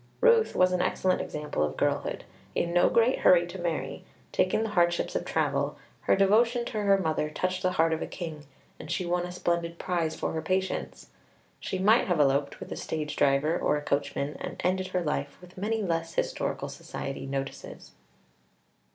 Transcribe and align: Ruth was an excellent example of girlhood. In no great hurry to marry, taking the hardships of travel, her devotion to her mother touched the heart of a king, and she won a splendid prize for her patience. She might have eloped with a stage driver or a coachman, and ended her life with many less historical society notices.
Ruth 0.19 0.55
was 0.55 0.71
an 0.71 0.81
excellent 0.81 1.21
example 1.21 1.61
of 1.61 1.77
girlhood. 1.77 2.23
In 2.55 2.73
no 2.73 2.89
great 2.89 3.19
hurry 3.19 3.45
to 3.45 3.59
marry, 3.61 4.03
taking 4.31 4.63
the 4.63 4.69
hardships 4.69 5.15
of 5.15 5.25
travel, 5.25 5.77
her 6.01 6.15
devotion 6.15 6.65
to 6.65 6.81
her 6.81 6.97
mother 6.97 7.29
touched 7.29 7.61
the 7.61 7.73
heart 7.73 7.93
of 7.93 8.01
a 8.01 8.07
king, 8.07 8.47
and 8.79 8.89
she 8.89 9.05
won 9.05 9.27
a 9.27 9.31
splendid 9.31 9.77
prize 9.77 10.15
for 10.15 10.31
her 10.31 10.41
patience. 10.41 11.09
She 11.59 11.77
might 11.77 12.07
have 12.07 12.19
eloped 12.19 12.59
with 12.59 12.71
a 12.71 12.75
stage 12.75 13.15
driver 13.15 13.55
or 13.55 13.77
a 13.77 13.81
coachman, 13.83 14.37
and 14.41 14.59
ended 14.63 14.87
her 14.87 15.03
life 15.03 15.37
with 15.39 15.55
many 15.55 15.83
less 15.83 16.15
historical 16.15 16.67
society 16.67 17.27
notices. 17.27 17.91